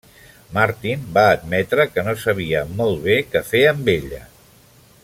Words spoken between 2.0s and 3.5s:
no sabia molt bé què